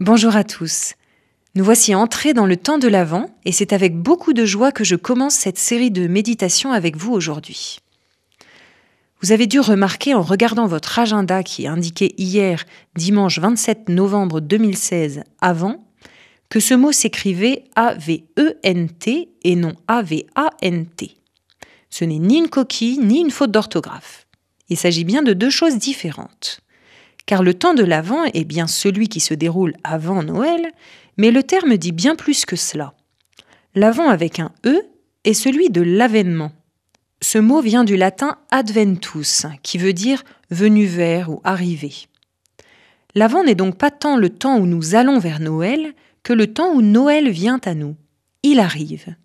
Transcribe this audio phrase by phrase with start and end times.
[0.00, 0.92] Bonjour à tous.
[1.54, 4.84] Nous voici entrés dans le temps de l'Avent et c'est avec beaucoup de joie que
[4.84, 7.78] je commence cette série de méditations avec vous aujourd'hui.
[9.22, 15.22] Vous avez dû remarquer en regardant votre agenda qui indiquait hier, dimanche 27 novembre 2016,
[15.40, 15.82] avant,
[16.50, 21.16] que ce mot s'écrivait A-V-E-N-T et non A-V-A-N-T.
[21.88, 24.26] Ce n'est ni une coquille ni une faute d'orthographe.
[24.68, 26.60] Il s'agit bien de deux choses différentes
[27.26, 30.70] car le temps de l'Avent est bien celui qui se déroule avant Noël,
[31.16, 32.94] mais le terme dit bien plus que cela.
[33.74, 34.82] L'Avent avec un E
[35.24, 36.52] est celui de l'avènement.
[37.20, 41.92] Ce mot vient du latin adventus, qui veut dire venu vers ou arrivé.
[43.14, 46.72] L'Avent n'est donc pas tant le temps où nous allons vers Noël que le temps
[46.72, 47.96] où Noël vient à nous.
[48.42, 49.16] Il arrive.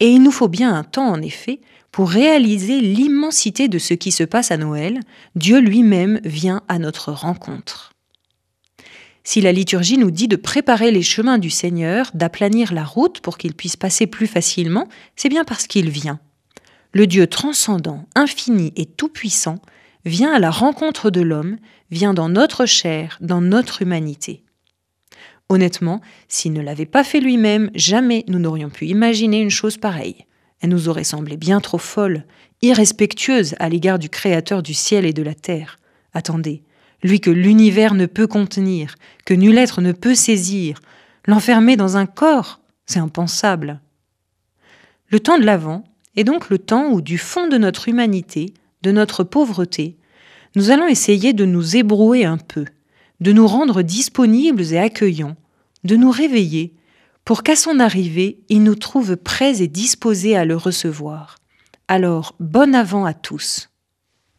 [0.00, 1.60] Et il nous faut bien un temps, en effet,
[1.92, 5.00] pour réaliser l'immensité de ce qui se passe à Noël,
[5.34, 7.92] Dieu lui-même vient à notre rencontre.
[9.22, 13.36] Si la liturgie nous dit de préparer les chemins du Seigneur, d'aplanir la route pour
[13.36, 16.20] qu'il puisse passer plus facilement, c'est bien parce qu'il vient.
[16.92, 19.58] Le Dieu transcendant, infini et tout-puissant
[20.04, 21.58] vient à la rencontre de l'homme,
[21.90, 24.42] vient dans notre chair, dans notre humanité.
[25.50, 30.24] Honnêtement, s'il ne l'avait pas fait lui-même, jamais nous n'aurions pu imaginer une chose pareille.
[30.60, 32.24] Elle nous aurait semblé bien trop folle,
[32.62, 35.80] irrespectueuse à l'égard du Créateur du ciel et de la terre.
[36.14, 36.62] Attendez,
[37.02, 38.94] lui que l'univers ne peut contenir,
[39.26, 40.80] que nul être ne peut saisir,
[41.26, 43.80] l'enfermer dans un corps, c'est impensable.
[45.08, 45.82] Le temps de l'Avent
[46.14, 49.96] est donc le temps où, du fond de notre humanité, de notre pauvreté,
[50.54, 52.66] nous allons essayer de nous ébrouer un peu,
[53.20, 55.36] de nous rendre disponibles et accueillants,
[55.84, 56.74] de nous réveiller
[57.24, 61.36] pour qu'à son arrivée, il nous trouve prêts et disposés à le recevoir.
[61.88, 63.69] Alors, bon avant à tous.